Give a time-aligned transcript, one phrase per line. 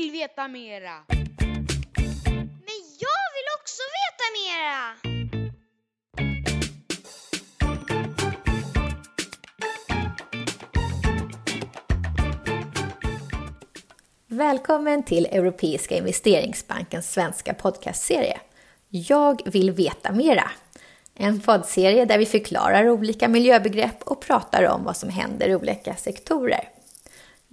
[0.00, 1.04] vill veta mera!
[2.38, 4.94] Men jag vill också veta mera!
[14.26, 18.40] Välkommen till Europeiska investeringsbankens svenska podcastserie.
[18.88, 20.50] Jag vill veta mera.
[21.14, 25.94] En poddserie där vi förklarar olika miljöbegrepp och pratar om vad som händer i olika
[25.94, 26.68] sektorer.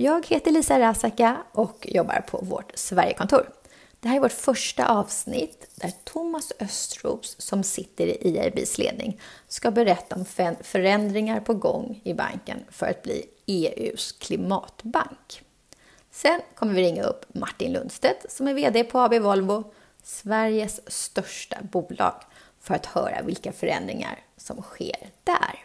[0.01, 3.49] Jag heter Lisa Rasaka och jobbar på vårt Sverigekontor.
[3.99, 9.71] Det här är vårt första avsnitt där Thomas Östros, som sitter i IRBs ledning, ska
[9.71, 10.25] berätta om
[10.61, 15.43] förändringar på gång i banken för att bli EUs klimatbank.
[16.11, 19.71] Sen kommer vi ringa upp Martin Lundstedt som är VD på AB Volvo,
[20.03, 22.15] Sveriges största bolag,
[22.59, 25.60] för att höra vilka förändringar som sker där.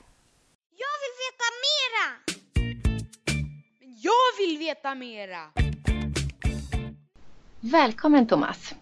[4.67, 5.41] Veta mera!
[7.61, 8.75] Välkommen Thomas!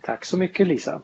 [0.00, 1.02] Tack så mycket Lisa!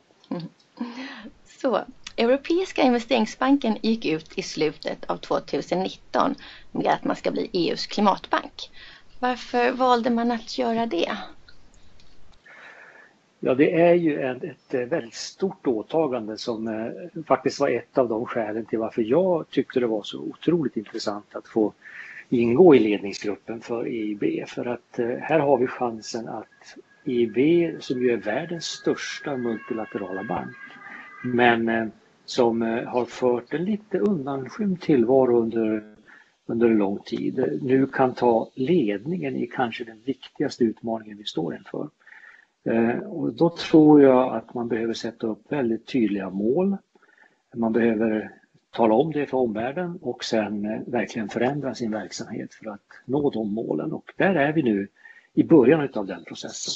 [1.47, 1.81] Så,
[2.17, 6.35] Europeiska investeringsbanken gick ut i slutet av 2019
[6.73, 8.71] med att man ska bli EUs klimatbank.
[9.19, 11.17] Varför valde man att göra det?
[13.41, 17.99] Ja, det är ju ett, ett eh, väldigt stort åtagande som eh, faktiskt var ett
[17.99, 21.73] av de skälen till varför jag tyckte det var så otroligt intressant att få
[22.31, 24.49] ingå i ledningsgruppen för EIB.
[24.49, 27.37] För att eh, här har vi chansen att EIB,
[27.83, 30.57] som ju är världens största multilaterala bank,
[31.25, 31.87] men eh,
[32.25, 35.95] som eh, har fört en lite undanskymd tillvaro under,
[36.47, 41.57] under en lång tid, nu kan ta ledningen i kanske den viktigaste utmaningen vi står
[41.57, 41.89] inför.
[43.07, 46.77] Och då tror jag att man behöver sätta upp väldigt tydliga mål.
[47.55, 48.40] Man behöver
[48.71, 53.31] tala om det för omvärlden och sen eh, verkligen förändra sin verksamhet för att nå
[53.31, 53.93] de målen.
[53.93, 54.89] Och där är vi nu
[55.35, 56.73] i början av den processen.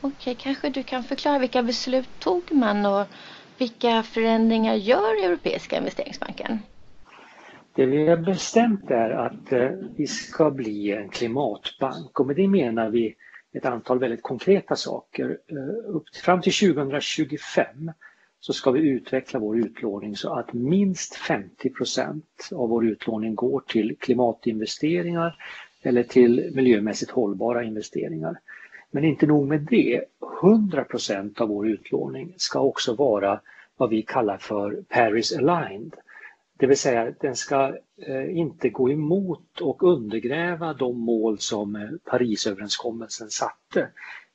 [0.00, 3.06] Okej, kanske du kan förklara vilka beslut tog man och
[3.58, 6.58] vilka förändringar gör Europeiska investeringsbanken?
[7.74, 12.48] Det vi har bestämt är att eh, vi ska bli en klimatbank och med det
[12.48, 13.14] menar vi
[13.52, 15.38] ett antal väldigt konkreta saker.
[15.46, 17.92] Eh, fram till 2025
[18.46, 22.22] så ska vi utveckla vår utlåning så att minst 50%
[22.54, 25.36] av vår utlåning går till klimatinvesteringar
[25.82, 28.40] eller till miljömässigt hållbara investeringar.
[28.90, 30.04] Men inte nog med det,
[30.42, 33.40] 100% av vår utlåning ska också vara
[33.76, 35.94] vad vi kallar för Paris aligned.
[36.58, 41.90] Det vill säga den ska eh, inte gå emot och undergräva de mål som eh,
[42.10, 43.88] Parisöverenskommelsen satte.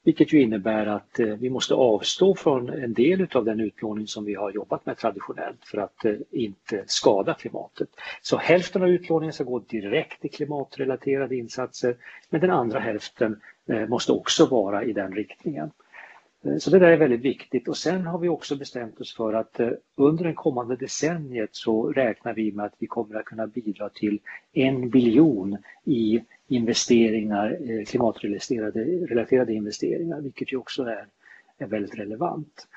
[0.04, 4.26] Vilket ju innebär att eh, vi måste avstå från en del av den utlåning som
[4.26, 7.90] vi har jobbat med traditionellt för att eh, inte skada klimatet.
[8.22, 11.96] Så hälften av utlåningen ska gå direkt till klimatrelaterade insatser
[12.30, 15.72] men den andra hälften eh, måste också vara i den riktningen.
[16.46, 19.34] Eh, så det där är väldigt viktigt och sen har vi också bestämt oss för
[19.34, 23.48] att eh, under det kommande decenniet så räknar vi med att vi kommer att kunna
[23.48, 24.20] bidra till
[24.54, 31.08] en biljon i investeringar, eh, klimatrelaterade relaterade investeringar, vilket ju också är,
[31.58, 32.68] är väldigt relevant.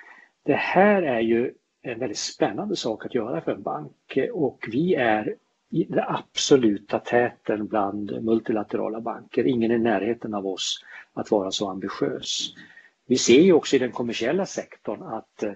[0.43, 1.53] Det här är ju
[1.83, 5.37] en väldigt spännande sak att göra för en bank och vi är
[5.71, 9.47] i den absoluta täten bland multilaterala banker.
[9.47, 12.55] Ingen är i närheten av oss att vara så ambitiös.
[13.07, 15.53] Vi ser ju också i den kommersiella sektorn att eh,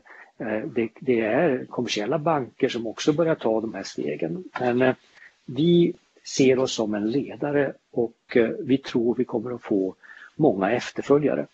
[0.74, 4.44] det, det, är kommersiella banker som också börjar ta de här stegen.
[4.60, 4.94] Men eh,
[5.44, 9.94] vi ser oss som en ledare och eh, vi tror vi kommer att få
[10.36, 11.46] många efterföljare.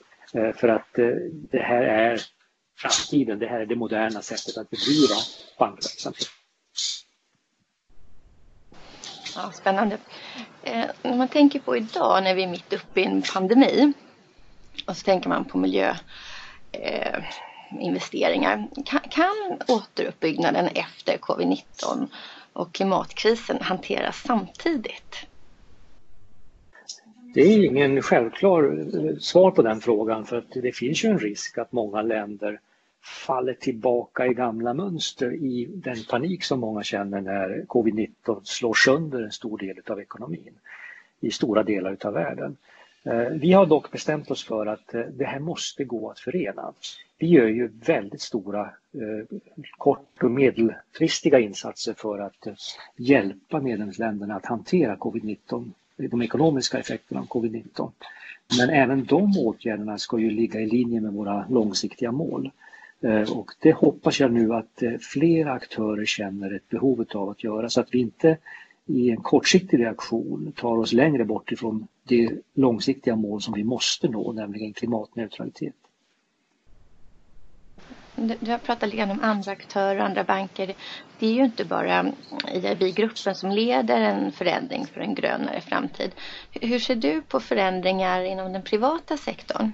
[0.54, 0.88] För att
[1.50, 2.20] det här är
[2.78, 5.14] framtiden, det här är det moderna sättet att bedriva
[5.58, 6.28] bankverksamhet.
[9.36, 9.98] Ja, spännande.
[11.02, 13.92] När man tänker på idag när vi är mitt uppe i en pandemi
[14.86, 18.56] och så tänker man på miljöinvesteringar.
[18.56, 22.08] Eh, kan, kan återuppbyggnaden efter covid-19
[22.52, 25.26] och klimatkrisen hanteras samtidigt?
[27.34, 31.18] Det är ingen självklar eh, svar på den frågan för att det finns ju en
[31.18, 32.60] risk att många länder
[33.26, 39.22] faller tillbaka i gamla mönster i den panik som många känner när covid-19 slår sönder
[39.22, 40.54] en stor del av ekonomin
[41.20, 42.56] i stora delar av världen.
[43.04, 46.72] Eh, vi har dock bestämt oss för att eh, det här måste gå att förena.
[47.18, 48.60] Vi gör ju väldigt stora
[48.94, 49.38] eh,
[49.78, 52.46] kort och medelfristiga insatser för att
[52.96, 57.90] hjälpa medlemsländerna att hantera covid-19, de ekonomiska effekterna av covid-19.
[58.58, 62.50] Men även de åtgärderna ska ju ligga i linje med våra långsiktiga mål.
[63.34, 67.80] Och det hoppas jag nu att flera aktörer känner ett behov av att göra så
[67.80, 68.38] att vi inte
[68.86, 74.08] i en kortsiktig reaktion tar oss längre bort ifrån det långsiktiga mål som vi måste
[74.08, 75.74] nå, nämligen klimatneutralitet.
[78.16, 80.74] Du har pratat lite grann om andra aktörer och andra banker.
[81.18, 82.12] Det är ju inte bara
[82.52, 86.10] IIB-gruppen som leder en förändring för en grönare framtid.
[86.50, 89.72] Hur ser du på förändringar inom den privata sektorn?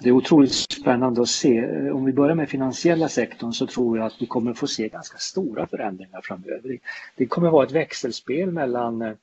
[0.00, 1.58] Det är otroligt spännande att se.
[1.58, 4.88] Eh, om vi börjar med finansiella sektorn så tror jag att vi kommer få se
[4.88, 6.78] ganska stora förändringar framöver.
[7.16, 9.16] Det kommer vara ett växelspel mellan eh,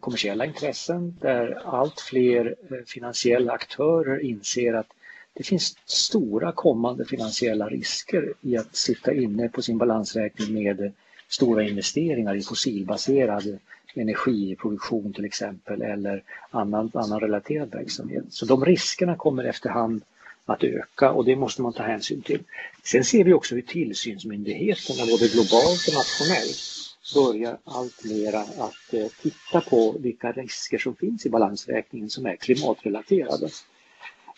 [0.00, 4.92] kommersiella intressen där allt fler eh, finansiella aktörer inser att
[5.32, 10.92] det finns stora kommande finansiella risker i att sitta inne på sin balansräkning med
[11.30, 13.58] stora investeringar i fossilbaserad
[13.94, 18.24] energiproduktion till exempel eller annan, annan relaterad verksamhet.
[18.30, 20.02] Så de riskerna kommer efterhand
[20.46, 22.40] att öka och det måste man ta hänsyn till.
[22.84, 26.80] Sen ser vi också hur tillsynsmyndigheterna både globalt och nationellt
[27.14, 32.36] börjar allt mera att eh, titta på vilka risker som finns i balansräkningen som är
[32.36, 33.48] klimatrelaterade.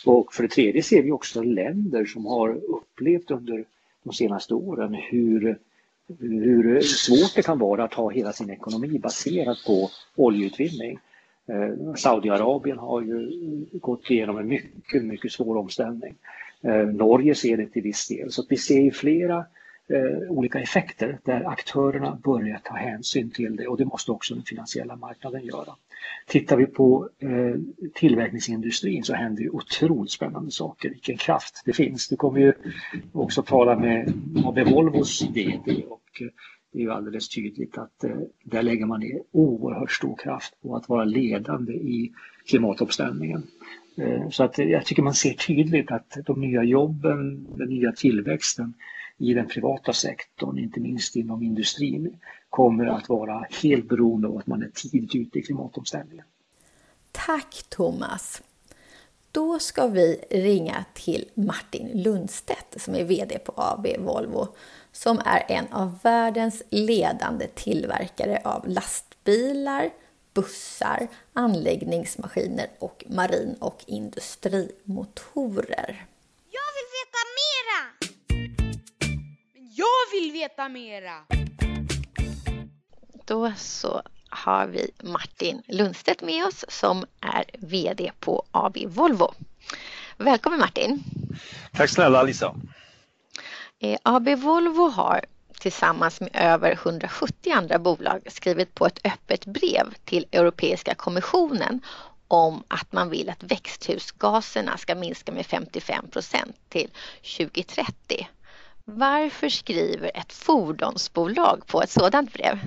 [0.05, 3.65] Och för det tredje ser vi också länder som har upplevt under
[4.03, 5.59] de senaste åren hur,
[6.21, 10.99] hur svårt det kan vara att ha hela sin ekonomi baserad på oljeutvinning.
[11.49, 13.31] Eh, Saudiarabien har ju
[13.73, 16.15] gått igenom en mycket, mycket svår omställning.
[16.63, 18.31] Eh, Norge ser det till viss del.
[18.31, 19.45] Så att vi ser flera
[19.93, 24.43] eh, olika effekter där aktörerna börjar ta hänsyn till det och det måste också den
[24.43, 25.75] finansiella marknaden göra.
[26.27, 27.55] Tittar vi på eh,
[27.95, 30.91] tillverkningsindustrin så händer ju otroligt spännande saker.
[30.91, 32.09] Vilken kraft det finns.
[32.09, 32.53] Du kommer ju
[33.13, 34.13] också tala med
[34.45, 36.29] AB Volvos VD och eh,
[36.73, 40.77] det är ju alldeles tydligt att eh, där lägger man ner oerhört stor kraft på
[40.77, 42.13] att vara ledande i
[42.47, 43.43] klimatomställningen.
[43.97, 48.75] Eh, så att jag tycker man ser tydligt att de nya jobben, den nya tillväxten
[49.23, 52.19] i den privata sektorn, inte minst inom industrin,
[52.51, 56.25] kommer att vara helt beroende av att man är tidigt ute i klimatomställningen.
[57.13, 58.43] Tack Thomas!
[59.33, 64.49] Då ska vi ringa till Martin Lundstedt som är VD på AB Volvo
[64.93, 69.91] som är en av världens ledande tillverkare av lastbilar,
[70.35, 76.07] bussar, anläggningsmaskiner och marin och industrimotorer.
[80.13, 81.25] Vill veta mera!
[83.25, 89.35] Då så har vi Martin Lundstedt med oss som är VD på AB Volvo.
[90.17, 91.05] Välkommen Martin!
[91.73, 92.55] Tack snälla Lisa!
[93.79, 95.25] Eh, AB Volvo har
[95.59, 101.81] tillsammans med över 170 andra bolag skrivit på ett öppet brev till Europeiska kommissionen
[102.29, 106.91] om att man vill att växthusgaserna ska minska med 55 procent till
[107.37, 108.29] 2030.
[108.85, 112.59] Varför skriver ett fordonsbolag på ett sådant brev?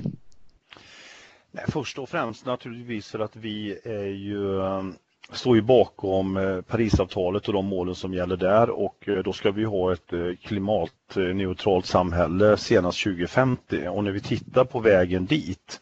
[1.52, 4.96] Nej, först och främst naturligtvis för att vi är ju, ehm,
[5.32, 9.52] står ju bakom eh, Parisavtalet och de målen som gäller där och eh, då ska
[9.52, 15.82] vi ha ett eh, klimatneutralt samhälle senast 2050 och när vi tittar på vägen dit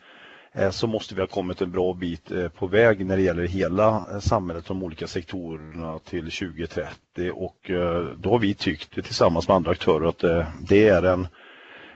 [0.55, 3.47] Eh, så måste vi ha kommit en bra bit eh, på väg när det gäller
[3.47, 7.71] hela eh, samhället, de olika sektorerna till 2030 och
[8.17, 11.27] då har vi tyckt tillsammans med andra aktörer att det är en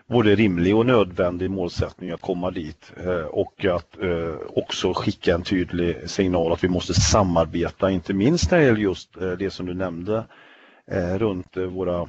[0.07, 2.91] både rimlig och nödvändig målsättning att komma dit
[3.29, 3.95] och att
[4.47, 9.13] också skicka en tydlig signal att vi måste samarbeta, inte minst när det gäller just
[9.39, 10.23] det som du nämnde
[11.17, 12.07] runt våra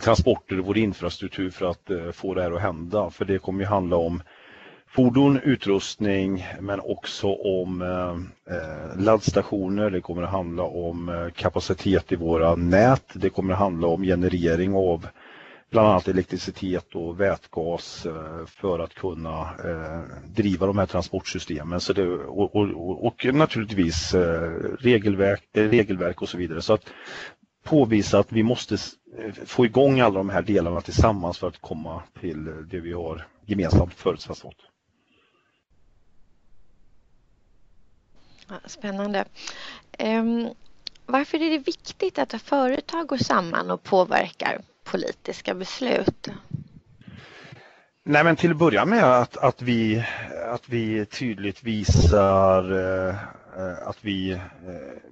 [0.00, 3.10] transporter och vår infrastruktur för att få det här att hända.
[3.10, 4.22] För det kommer ju handla om
[4.90, 9.90] fordon, utrustning men också om eh, eh, laddstationer.
[9.90, 13.04] Det kommer att handla om eh, kapacitet i våra nät.
[13.12, 15.06] Det kommer att handla om generering av
[15.70, 21.80] bland annat elektricitet och vätgas eh, för att kunna eh, driva de här transportsystemen.
[21.80, 26.62] Så det, och, och, och naturligtvis eh, regelverk, regelverk och så vidare.
[26.62, 26.90] Så att
[27.64, 28.76] påvisa att vi måste
[29.46, 33.94] få igång alla de här delarna tillsammans för att komma till det vi har gemensamt
[33.94, 34.56] förutsatt åt.
[38.64, 39.24] Spännande.
[39.98, 40.48] Um,
[41.06, 46.28] varför är det viktigt att företag går samman och påverkar politiska beslut?
[48.04, 50.04] Nej men till att börja med att, att, vi,
[50.54, 52.72] att vi tydligt visar
[53.08, 53.14] eh,
[53.88, 54.38] att vi eh,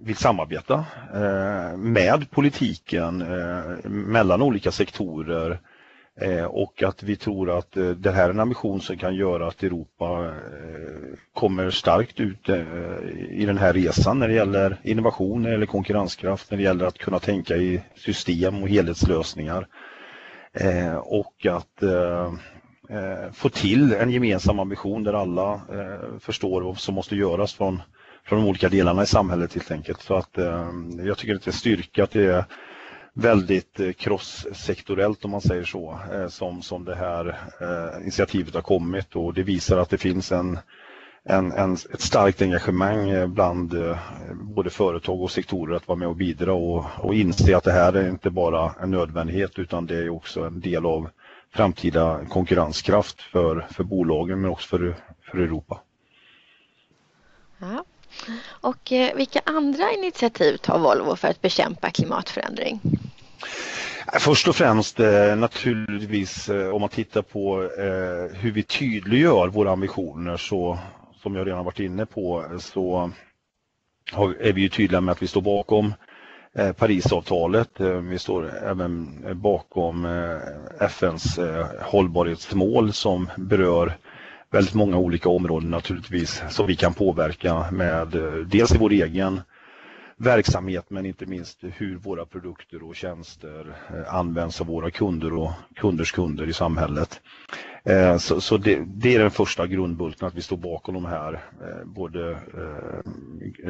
[0.00, 5.58] vill samarbeta eh, med politiken eh, mellan olika sektorer eh,
[6.20, 9.48] Eh, och att vi tror att eh, det här är en ambition som kan göra
[9.48, 12.48] att Europa eh, kommer starkt ut
[13.30, 17.18] i den här resan när det gäller innovation, eller konkurrenskraft, när det gäller att kunna
[17.18, 19.66] tänka i system och helhetslösningar.
[21.02, 21.82] Och att
[23.32, 25.60] få till en gemensam ambition där alla
[26.20, 27.82] förstår vad som måste göras från,
[28.24, 30.00] från de olika delarna i samhället helt enkelt.
[30.00, 30.38] Så att
[31.04, 32.44] jag tycker att det är styrka att det är
[33.18, 38.62] väldigt eh, cross-sektorellt om man säger så, eh, som, som det här eh, initiativet har
[38.62, 40.58] kommit och det visar att det finns en,
[41.24, 43.74] en, en, ett starkt engagemang bland
[44.34, 47.92] både företag och sektorer att vara med och bidra och, och inse att det här
[47.92, 51.10] är inte bara en nödvändighet utan det är också en del av
[51.54, 54.96] framtida konkurrenskraft för, för bolagen men också för,
[55.30, 55.80] för Europa.
[57.58, 57.84] Ja.
[58.60, 62.80] Och vilka andra initiativ tar Volvo för att bekämpa klimatförändring?
[64.12, 67.60] Eh, först och främst eh, naturligtvis eh, om man tittar på
[68.34, 70.78] hur vi tydliggör våra ambitioner så
[71.22, 73.10] som jag redan varit inne på så
[74.40, 75.94] är vi ju tydliga med att vi står bakom
[76.76, 77.80] Parisavtalet.
[78.02, 80.04] Vi står även bakom
[80.80, 81.38] FNs
[81.80, 83.96] hållbarhetsmål som berör
[84.50, 88.08] väldigt många olika områden naturligtvis som vi kan påverka med
[88.46, 89.40] dels i vår egen
[90.18, 95.50] verksamhet men inte minst hur våra produkter och tjänster eh, används av våra kunder och
[95.76, 97.20] kunders kunder i samhället.
[97.84, 101.32] Eh, så, så det, det, är den första grundbulten att vi står bakom de här,
[101.34, 102.38] eh, både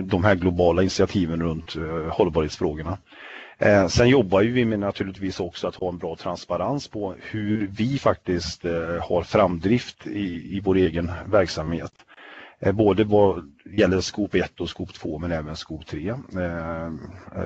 [0.02, 1.76] de här globala initiativen runt
[2.10, 2.98] hållbarhetsfrågorna.
[3.88, 8.62] Sen jobbar vi med naturligtvis också att ha en bra transparens på hur vi faktiskt
[9.02, 11.92] har framdrift i, i vår egen verksamhet.
[12.60, 16.08] Eh, både vad gäller skop 1 och skop 2 men även skop 3.
[16.08, 16.16] Eh,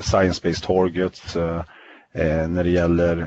[0.01, 1.65] science-based targets, eh,
[2.49, 3.27] när det gäller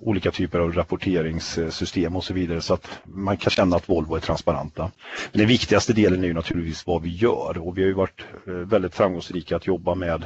[0.00, 4.20] olika typer av rapporteringssystem och så vidare så att man kan känna att Volvo är
[4.20, 4.90] transparenta.
[5.32, 8.24] Men den viktigaste delen är ju naturligtvis vad vi gör och vi har ju varit
[8.44, 10.24] väldigt framgångsrika att jobba med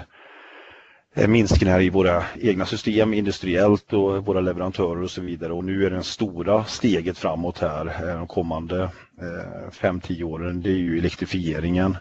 [1.18, 5.52] Eh, minskningar i våra egna system industriellt och våra leverantörer och så vidare.
[5.52, 8.82] Och nu är det stora steget framåt här eh, de kommande
[9.20, 10.62] eh, 5-10 åren.
[10.62, 11.96] Det är ju elektrifieringen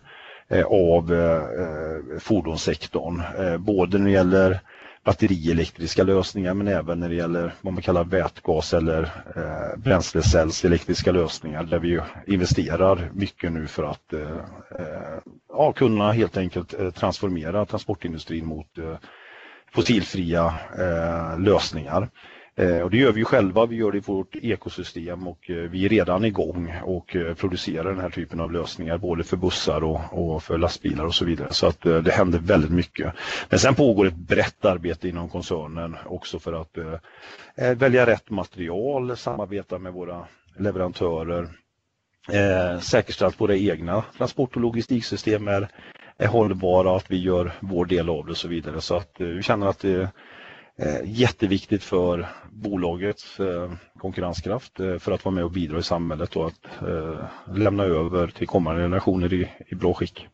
[0.65, 1.11] av
[2.19, 3.21] fordonssektorn.
[3.59, 4.59] Både när det gäller
[5.07, 9.03] batterielektriska lösningar men även när det gäller vad man kallar vätgas eller
[9.35, 14.21] eh, bränslecellselektriska lösningar där vi investerar mycket nu för att eh,
[14.79, 18.97] eh ja, kunna helt enkelt eh, transformera transportindustrin mot eh,
[19.73, 22.09] fossilfria eh, lösningar.
[22.59, 25.85] Eh, och det gör vi själva, vi gör det i vårt ekosystem och eh, vi
[25.85, 29.99] är redan igång och eh, producerar den här typen av lösningar både för bussar och,
[30.11, 31.53] och för lastbilar och så vidare.
[31.53, 33.13] Så att det händer väldigt mycket.
[33.49, 36.77] Men sen pågår ett brett arbete inom koncernen också för att
[37.77, 41.47] välja rätt material, samarbeta med våra leverantörer,
[42.31, 45.67] eh, säkerställa att våra egna transport och logistiksystem är,
[46.17, 48.81] är hållbara, att vi gör vår del av det och så vidare.
[48.81, 50.09] Så att eh, vi känner att det Eh,
[51.03, 56.47] jätteviktigt för bolagets eh, konkurrenskraft eh, för att vara med och bidra i samhället och
[56.47, 56.67] att
[57.55, 60.27] lämna över till kommande generationer i, i bra skick.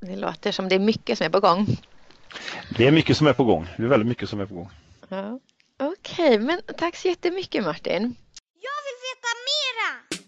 [0.00, 1.66] Det låter som det är mycket som är på gång.
[2.76, 3.66] Det är mycket som är på gång.
[3.76, 4.70] Det är väldigt mycket som är på gång.
[5.08, 5.40] Ja.
[5.80, 8.14] Okej, okay, men tack så jättemycket Martin.
[8.60, 10.18] Jag vill veta mera!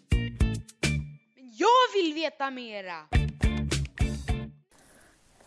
[1.58, 3.19] Jag vill veta mera!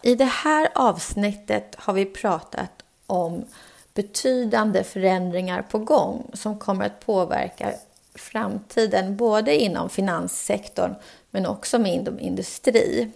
[0.06, 2.72] I det här avsnittet har vi pratat
[3.08, 3.46] om
[3.94, 7.74] betydande förändringar på gång som kommer att påverka
[8.16, 10.96] framtiden både inom finanssektorn
[11.32, 13.12] men också inom industri.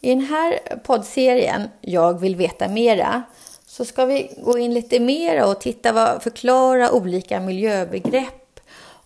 [0.00, 3.22] I den här poddserien Jag vill veta mera
[3.66, 8.47] så ska vi gå in lite mera och titta vad, förklara olika miljöbegrepp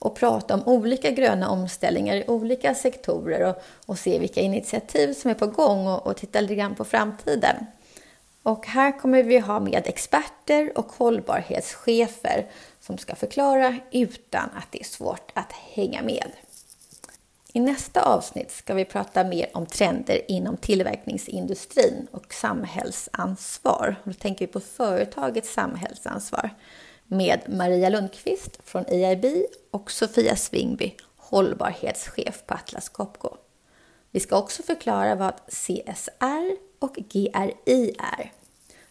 [0.02, 5.30] och prata om olika gröna omställningar i olika sektorer och, och se vilka initiativ som
[5.30, 7.66] är på gång och, och titta lite grann på framtiden.
[8.42, 12.46] Och här kommer vi ha med experter och hållbarhetschefer
[12.80, 16.32] som ska förklara utan att det är svårt att hänga med.
[17.52, 23.96] I nästa avsnitt ska vi prata mer om trender inom tillverkningsindustrin och samhällsansvar.
[24.04, 26.50] Då tänker vi på företagets samhällsansvar
[27.12, 29.24] med Maria Lundqvist från EIB
[29.70, 33.36] och Sofia Svingby, hållbarhetschef på Atlas Copco.
[34.10, 38.32] Vi ska också förklara vad CSR och GRI är.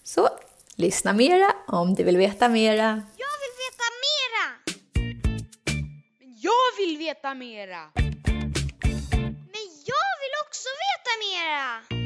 [0.03, 0.29] Så
[0.75, 3.03] lyssna mera om du vill veta mera.
[3.17, 4.45] Jag vill veta mera!
[6.19, 7.91] Men jag vill veta mera!
[9.53, 12.00] Men jag vill också veta mera!